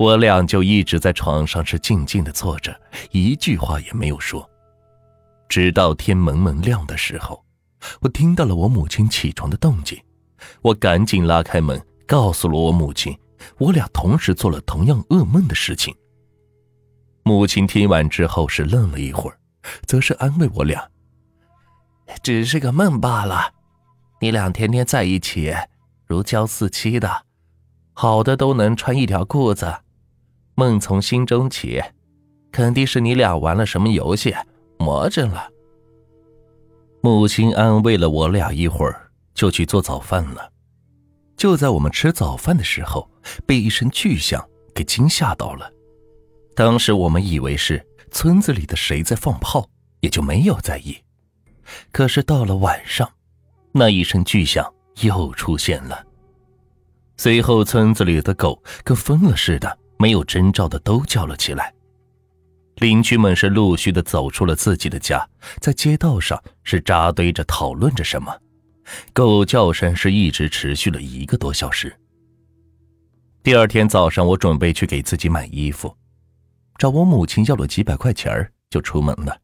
[0.00, 2.74] 我俩就一直在床上是静静的坐着，
[3.10, 4.48] 一句话也没有说。
[5.46, 7.44] 直到天蒙蒙亮的时候，
[8.00, 10.02] 我听到了我母亲起床的动静，
[10.62, 13.14] 我赶紧拉开门，告诉了我母亲，
[13.58, 15.94] 我俩同时做了同样噩梦的事情。
[17.22, 19.36] 母亲听完之后是愣了一会儿，
[19.84, 20.88] 则是安慰我俩
[22.24, 23.52] ：“只是个梦罢了，
[24.22, 25.54] 你俩天天在一起，
[26.06, 27.26] 如胶似漆的，
[27.92, 29.80] 好的都能穿一条裤子。”
[30.60, 31.82] 梦从心中起，
[32.52, 34.36] 肯定是你俩玩了什么游戏，
[34.78, 35.48] 魔怔了。
[37.00, 40.52] 母亲安慰了我俩一会儿，就去做早饭了。
[41.34, 43.10] 就在我们吃早饭的时候，
[43.46, 45.72] 被一声巨响给惊吓到了。
[46.54, 49.66] 当时我们以为是村子里的谁在放炮，
[50.00, 50.94] 也就没有在意。
[51.90, 53.10] 可是到了晚上，
[53.72, 54.70] 那一声巨响
[55.00, 56.04] 又出现了。
[57.16, 59.79] 随后，村子里的狗跟疯了似的。
[60.00, 61.74] 没有征兆的都叫了起来，
[62.76, 65.28] 邻居们是陆续的走出了自己的家，
[65.60, 68.34] 在街道上是扎堆着讨论着什么。
[69.12, 71.94] 狗叫声是一直持续了一个多小时。
[73.42, 75.94] 第二天早上，我准备去给自己买衣服，
[76.78, 79.38] 找我母亲要了几百块钱就出门了。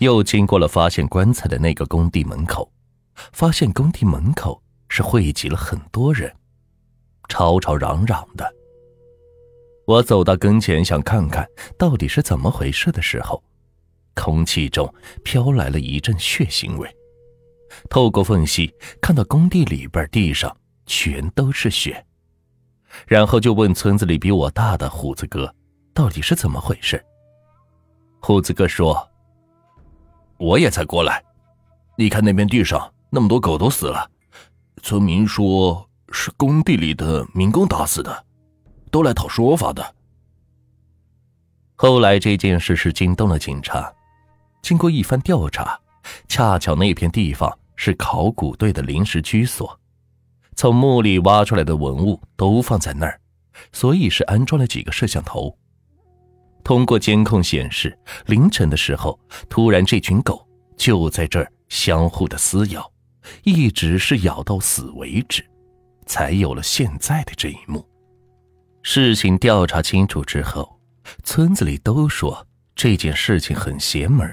[0.00, 2.70] 又经过了发现棺材的那个工地门口，
[3.32, 6.30] 发现工地门口是汇集了很多人，
[7.30, 8.54] 吵吵嚷嚷的。
[9.84, 13.42] 我走到跟前，想看看到底是怎么回事的时候，
[14.14, 14.92] 空气中
[15.24, 16.88] 飘来了一阵血腥味。
[17.90, 20.54] 透过缝隙看到工地里边地上
[20.86, 22.04] 全都是血，
[23.06, 25.52] 然后就问村子里比我大的虎子哥，
[25.92, 27.02] 到底是怎么回事。
[28.20, 29.08] 虎子哥说
[30.38, 31.24] ：“我也才过来，
[31.96, 34.08] 你看那边地上那么多狗都死了，
[34.82, 38.24] 村民说是工地里的民工打死的。”
[38.92, 39.94] 都来讨说法的。
[41.74, 43.92] 后来这件事是惊动了警察，
[44.62, 45.80] 经过一番调查，
[46.28, 49.80] 恰巧那片地方是考古队的临时居所，
[50.54, 53.18] 从墓里挖出来的文物都放在那儿，
[53.72, 55.58] 所以是安装了几个摄像头。
[56.62, 62.88] 通过监控显示，凌晨的时候，突然这群狗就在这儿相互的撕咬，
[63.42, 65.44] 一直是咬到死为止，
[66.06, 67.84] 才有了现在的这一幕。
[68.82, 70.78] 事情调查清楚之后，
[71.22, 72.44] 村子里都说
[72.74, 74.28] 这件事情很邪门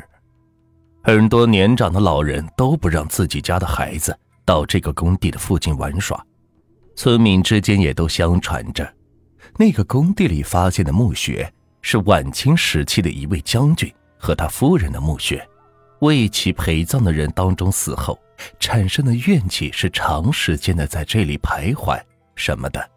[1.03, 6.23] 很多年长的老人都不让自己家的孩子到这个工地的附近玩耍。
[6.95, 8.91] 村民之间也都相传着，
[9.57, 15.47] 那个工地里发现的墓穴是晚清时期的一位将军和他夫人的墓穴，
[16.01, 18.19] 为其陪葬的人当中死后
[18.59, 21.97] 产生的怨气是长时间的在这里徘徊
[22.35, 22.89] 什么的。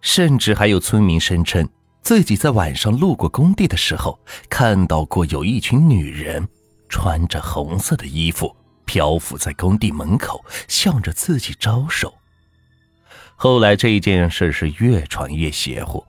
[0.00, 1.68] 甚至还有村民声称，
[2.02, 6.48] 自己在晚上路过工地的时候，看到过有一群女人，
[6.88, 8.54] 穿着红色的衣服，
[8.84, 12.14] 漂浮在工地门口，向着自己招手。
[13.36, 16.04] 后来这件事是越传越邪乎，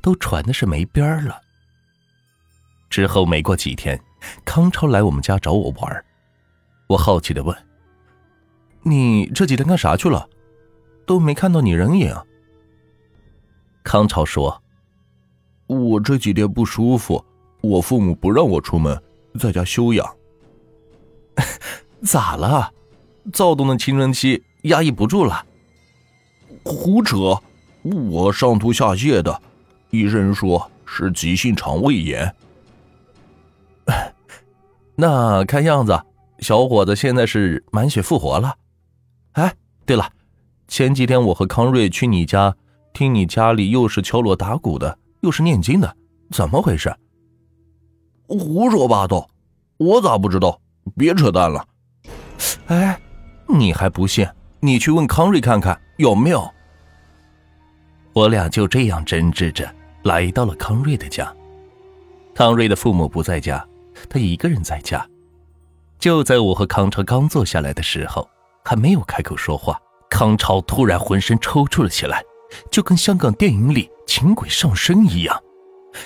[0.00, 1.40] 都传的是没边了。
[2.88, 4.00] 之后没过几天，
[4.44, 6.04] 康超来我们家找我玩，
[6.88, 7.56] 我好奇的问
[8.82, 10.28] ：“你这几天干啥去了？
[11.06, 12.16] 都没看到你人影。”
[13.82, 14.62] 康超说
[15.66, 17.24] ：“我这几天不舒服，
[17.60, 19.00] 我父母不让我出门，
[19.38, 20.16] 在家休养。
[22.04, 22.72] 咋了？
[23.32, 25.44] 躁动的青春期压抑不住了？
[26.64, 27.40] 胡扯！
[27.82, 29.42] 我上吐下泻的，
[29.90, 32.34] 医生说是急性肠胃炎。
[34.94, 36.00] 那看样子，
[36.38, 38.56] 小伙子现在是满血复活了。
[39.32, 39.54] 哎，
[39.84, 40.08] 对了，
[40.68, 42.54] 前几天我和康瑞去你家。”
[42.92, 45.96] 听你家里又是敲锣打鼓的，又是念经的，
[46.30, 46.94] 怎么回事？
[48.28, 49.28] 胡说八道！
[49.78, 50.60] 我咋不知道？
[50.96, 51.66] 别扯淡了！
[52.66, 53.00] 哎，
[53.48, 54.26] 你还不信？
[54.60, 56.48] 你去问康瑞看看有没有。
[58.12, 59.68] 我俩就这样争执着，
[60.04, 61.34] 来到了康瑞的家。
[62.34, 63.66] 康瑞的父母不在家，
[64.08, 65.04] 他一个人在家。
[65.98, 68.28] 就在我和康超刚坐下来的时候，
[68.64, 69.80] 还没有开口说话，
[70.10, 72.22] 康超突然浑身抽搐了起来。
[72.70, 75.42] 就跟香港电影里请鬼上身一样，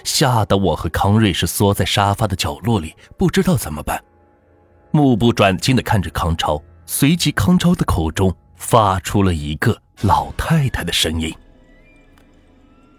[0.04, 4.02] 吓得我和康瑞是缩在沙发的角落里，不知道怎么办，
[4.90, 6.62] 目不转睛地看着康超。
[6.88, 11.34] 随即，康超的口中发出了一个老太太的声音：“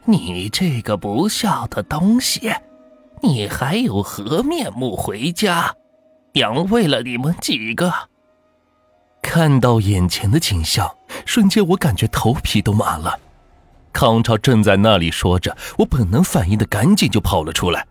[0.03, 2.53] 你这个不孝的东西，
[3.21, 5.73] 你还有何面目回家？
[6.33, 7.94] 娘为了你们几个……”
[9.23, 10.94] 看到眼前的景象，
[11.25, 13.17] 瞬间我感觉头皮都麻了。
[13.97, 17.88] 康超正在那里说着，我本能反应的赶紧就跑了出来。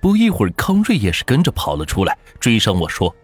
[0.00, 3.14] 不一会儿，康瑞也是跟着跑了出来，追上我说：“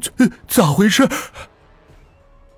[0.00, 1.08] 这咋回事？”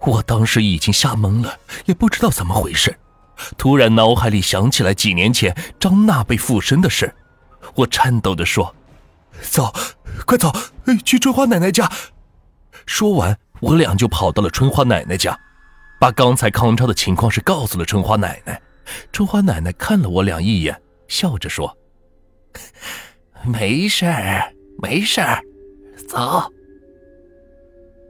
[0.00, 2.98] 我当时已经吓懵了，也不知道怎么回事。
[3.58, 7.14] 突然脑海里想起来几年前张娜被附身的事，
[7.74, 8.74] 我颤抖的说
[9.42, 9.70] ：“走，
[10.24, 10.50] 快走，
[11.04, 11.86] 去春花奶奶家。”
[12.86, 15.38] 说完，我俩就跑到了春花奶奶家，
[15.98, 18.60] 把刚才康超的情况是告诉了春花奶奶。
[19.12, 21.76] 春花奶奶看了我俩一眼，笑着说
[23.44, 25.42] ：“没事儿，没事儿，
[26.08, 26.50] 走。”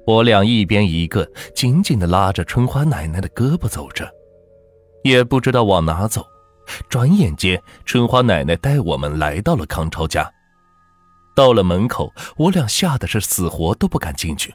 [0.06, 4.08] 我俩一边一个紧紧的拉着春花奶奶的胳膊走着。
[5.02, 6.26] 也不知道往哪走，
[6.88, 10.28] 转眼间，春花奶奶带我们来到了康超家。
[11.34, 14.52] 到了门口，我俩吓得是死活都不敢进去。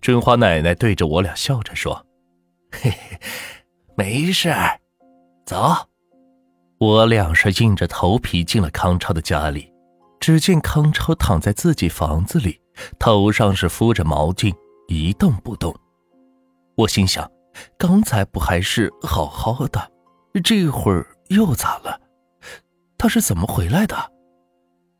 [0.00, 2.02] 春花奶奶对着我俩笑着说
[2.70, 3.20] ：“嘿嘿，
[3.96, 4.78] 没事儿，
[5.44, 5.74] 走。”
[6.78, 9.72] 我俩是硬着头皮进了康超的家里。
[10.20, 12.60] 只见康超躺在自己房子里，
[12.98, 14.54] 头上是敷着毛巾，
[14.88, 15.74] 一动不动。
[16.76, 17.28] 我心想。
[17.76, 19.90] 刚才不还是好好的，
[20.44, 22.00] 这会儿又咋了？
[22.96, 23.96] 他是怎么回来的？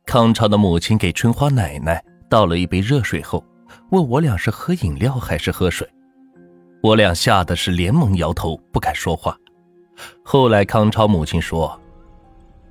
[0.04, 3.44] 康超的母亲给春花奶奶倒了一杯热水后，
[3.90, 5.88] 问我俩是喝饮料还是喝水。
[6.82, 9.36] 我俩吓得是连忙摇头，不敢说话。
[10.24, 11.80] 后来康超母亲说，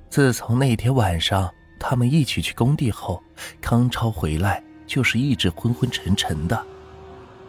[0.08, 3.22] 自从那天晚上他们一起去工地后，
[3.60, 6.66] 康超回来就是一直昏昏沉沉的，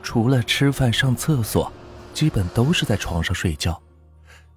[0.03, 1.71] 除了吃饭、上厕所。
[2.11, 3.79] 基本都是在床上睡觉，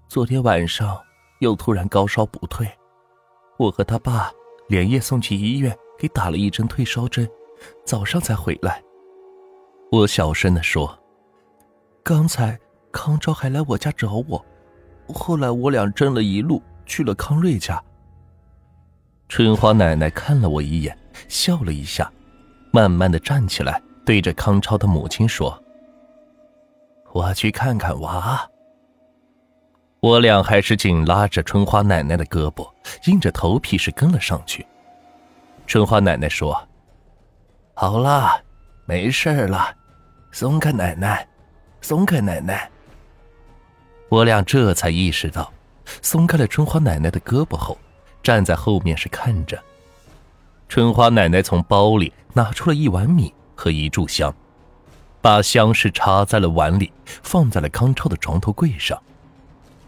[0.08, 0.99] 昨天晚上
[1.40, 2.66] 又突然高烧不退，
[3.58, 4.32] 我和他爸
[4.69, 7.28] 连夜送去医院给打了一针退烧针，
[7.84, 8.82] 早上才回来。
[9.93, 10.99] 我小声的说
[12.02, 12.58] ：“刚才
[12.90, 14.44] 康昭还来我家找我，
[15.08, 17.82] 后来我俩争了一路去了康瑞家。”
[19.28, 20.96] 春花奶奶看了我一眼，
[21.28, 22.10] 笑了一下，
[22.72, 25.58] 慢慢的站起来，对着康超的母亲说。
[27.12, 28.49] 我去看看娃。
[30.00, 32.69] 我俩还是紧拉着春花奶奶的胳膊，
[33.06, 34.66] 硬着头皮是跟了上去。
[35.66, 36.60] 春花奶奶说
[37.72, 38.43] ：“好了，
[38.84, 39.75] 没事了，
[40.32, 41.26] 松开奶奶，
[41.82, 42.70] 松开奶奶。”
[44.08, 45.52] 我俩这才意识到，
[46.00, 47.76] 松开了春花奶奶的胳膊后，
[48.23, 49.62] 站在后面是看着。
[50.69, 54.34] 春花奶奶从包里拿出了一碗米和一炷香。
[55.20, 56.93] 把香是插在了碗里，
[57.23, 59.00] 放在了康超的床头柜上，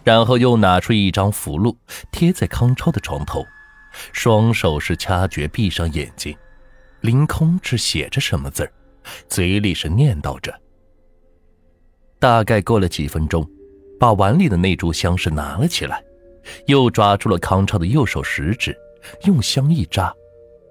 [0.05, 1.77] 然后又拿出一张符箓
[2.13, 3.45] 贴在康超的床头，
[4.13, 6.37] 双手是掐诀，闭上眼睛，
[7.01, 8.73] 凌空是写着什么字儿
[9.29, 10.57] 嘴里是念叨着。
[12.25, 13.47] 大概过了几分钟，
[14.01, 16.03] 把碗里的那炷香是拿了起来，
[16.69, 18.75] 又抓住了康超的右手食指，
[19.27, 20.11] 用香一扎，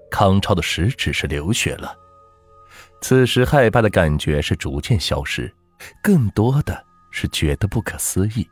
[0.10, 1.96] 康超的食指是流血了。
[3.02, 5.54] 此时害怕的感觉是逐渐消失，
[6.02, 8.50] 更多的是觉得不可思议。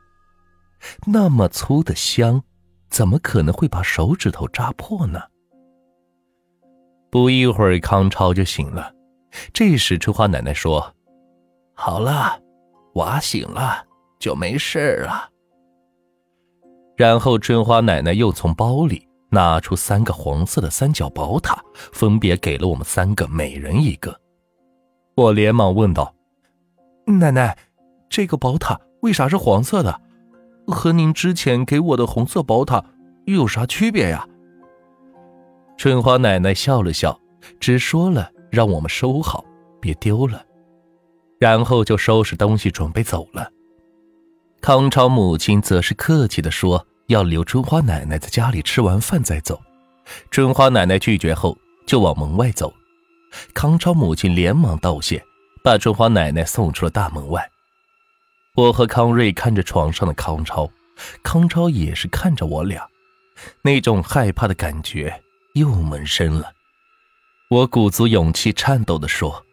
[1.07, 2.44] 那么粗的香，
[2.88, 5.19] 怎么可能会把手指头扎破呢？
[7.09, 8.94] 不一会儿，康超就醒了。
[9.51, 10.94] 这时，春花奶奶说
[11.74, 12.39] ：“好了，
[12.95, 13.85] 娃醒了，
[14.19, 15.29] 就没事了。”
[16.97, 24.15] 然后，春花奶奶又从包里拿出三个黄色的三角宝塔，分别给了我们三个，每人一个。
[25.15, 26.13] 我连忙问道
[27.07, 27.57] ：“奶奶，
[28.10, 30.01] 这个宝塔为啥是黄色的？
[30.67, 32.83] 和您之前给我的红色宝塔
[33.25, 34.27] 又有啥区别呀？”
[35.75, 37.19] 春花奶奶笑了笑，
[37.60, 39.43] 只说了让我们收好，
[39.79, 40.45] 别丢了，
[41.41, 43.51] 然后就收拾东西准备走了。
[44.62, 49.60] 康超母亲则是客气的说要留春花奶奶在家里吃完饭再走。
[50.29, 51.57] 春花奶奶拒绝后，
[51.88, 52.71] 就往门外走。
[53.55, 55.24] 康超母亲连忙道谢，
[55.63, 57.50] 把春花奶奶送出了大门外。
[58.53, 60.69] 我和康瑞看着床上的康超，
[61.24, 62.88] 康超也是看着我俩，
[63.63, 65.24] 那种害怕的感觉
[65.55, 66.51] 又萌生了。
[67.50, 69.43] 我鼓足勇气，颤抖的说：“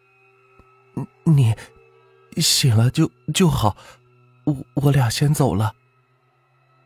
[1.25, 1.55] 你
[2.39, 3.75] 醒了就就好，
[4.43, 5.73] 我我俩先走了。”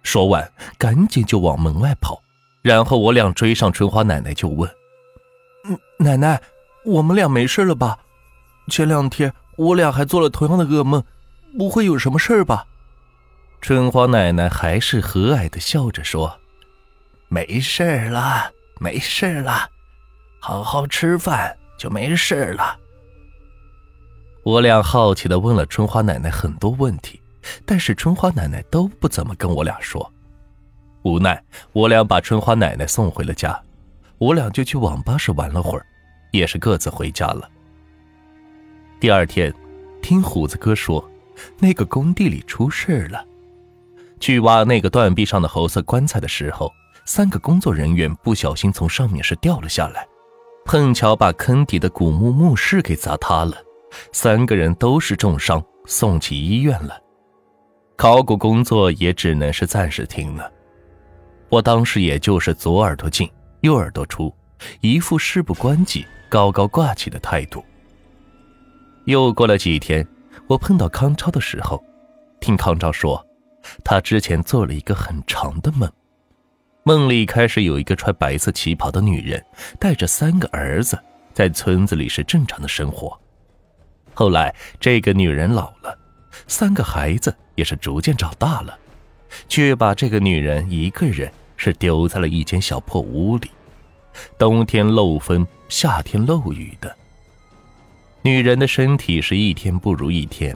[0.03, 2.21] 说完，赶紧就往门外跑。
[2.61, 4.69] 然后我俩追上春花奶奶，就问
[5.69, 6.41] ：“嗯奶奶。”
[6.85, 7.97] 我们俩没事了吧？
[8.67, 11.01] 前两天我俩还做了同样的噩梦，
[11.57, 12.67] 不会有什么事吧？
[13.61, 16.37] 春花奶奶还是和蔼的笑着说
[17.31, 19.69] ：“没事了，没事了，
[20.41, 22.77] 好好吃饭就没事了。”
[24.43, 27.19] 我俩好奇的问了春花奶奶很多问题，
[27.65, 30.11] 但是春花奶奶都不怎么跟我俩说。
[31.03, 33.57] 无奈，我俩把春花奶奶送回了家，
[34.17, 35.85] 我俩就去网吧室玩了会儿，
[36.31, 37.49] 也是各自回家了。
[38.99, 39.53] 第二天，
[40.01, 41.09] 听虎子哥说，
[41.59, 43.25] 那个工地里出事了。
[44.19, 46.69] 去挖那个断壁上的红色棺材的时候，
[47.05, 50.05] 三个工作人员不小心从上面是掉了下来，
[50.65, 53.55] 碰巧把坑底的古墓墓室给砸塌了，
[54.11, 56.99] 三个人都是重伤，送去医院了。
[57.95, 60.51] 考古工作也只能是暂时停了。
[61.49, 63.29] 我当时也就是左耳朵进，
[63.61, 64.33] 右耳朵出，
[64.81, 67.63] 一副事不关己、高高挂起的态度。
[69.05, 70.05] 又过了几天，
[70.47, 71.83] 我碰到康超的时候，
[72.39, 73.23] 听康超说。
[73.83, 75.89] 他之前做了一个很长的梦，
[76.83, 79.41] 梦里开始有一个穿白色旗袍的女人，
[79.79, 80.99] 带着三个儿子
[81.31, 83.17] 在村子里是正常的生活。
[84.13, 85.97] 后来这个女人老了，
[86.47, 88.77] 三个孩子也是逐渐长大了，
[89.47, 93.49] 却把这个女人一个人是丢在了一间小破屋里，
[94.37, 96.95] 冬天漏风，夏天漏雨的。
[98.21, 100.55] 女人的身体是一天不如一天，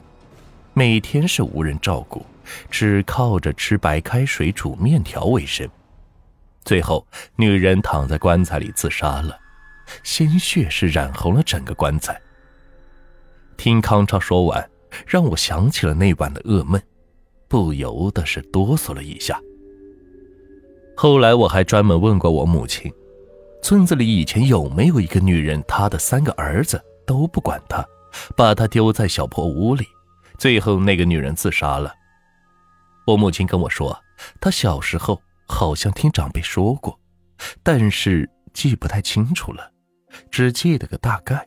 [0.72, 2.24] 每天是无人照顾。
[2.70, 5.68] 只靠着吃白开水煮面条为生，
[6.64, 9.38] 最后女人躺在棺材里自杀了，
[10.02, 12.18] 鲜血是染红了整个棺材。
[13.58, 14.70] 听康超说完，
[15.06, 16.80] 让我想起了那晚的噩梦，
[17.48, 19.38] 不由得是哆嗦了一下。
[20.96, 22.90] 后来我还专门问过我母亲，
[23.60, 27.84] 村子里以前有没有一个女人，她的三个儿子都不管她，
[28.36, 29.84] 把她丢在小破屋里，
[30.38, 31.92] 最后那个女人自杀了。
[33.06, 33.98] 我母亲跟我说，
[34.40, 36.98] 她小时候好像听长辈说过，
[37.62, 39.72] 但是记不太清楚了，
[40.30, 41.44] 只记得个大概。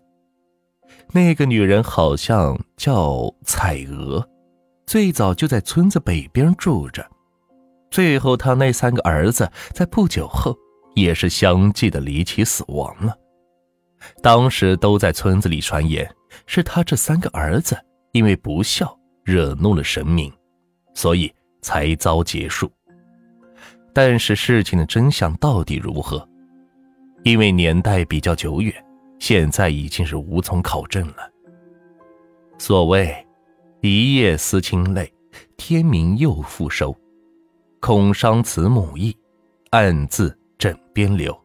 [1.11, 4.25] 那个女人好像叫彩娥，
[4.85, 7.05] 最早就在村子北边住着。
[7.89, 10.57] 最后，她那三个儿子在不久后
[10.95, 13.13] 也是相继的离奇死亡了。
[14.21, 16.09] 当时都在村子里传言，
[16.45, 17.77] 是他这三个儿子
[18.13, 20.31] 因为不孝惹怒了神明，
[20.93, 21.31] 所以。
[21.63, 22.67] 才遭结束。
[23.93, 26.27] 但是事情的真相到底如何？
[27.23, 28.73] 因为年代比较久远，
[29.21, 31.31] 现在已经是无从考证了。
[32.57, 33.15] 所谓
[33.81, 35.13] “一夜思亲泪，
[35.55, 36.93] 天明又复收”，
[37.79, 39.15] 恐伤慈母意，
[39.69, 41.39] 暗自枕边流。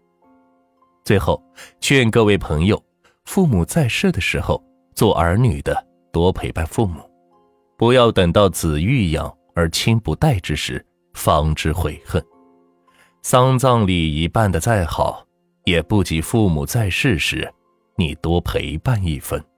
[1.04, 1.40] 最后
[1.78, 2.82] 劝各位朋友，
[3.26, 4.64] 父母在世的时候，
[4.94, 7.02] 做儿女的多陪伴父母，
[7.76, 9.30] 不要等到子欲养。
[9.54, 12.22] 而亲不待之时，方知悔恨。
[13.22, 15.26] 丧葬礼仪办得再好，
[15.64, 17.50] 也不及父母在世时，
[17.98, 19.55] 你多陪伴一分。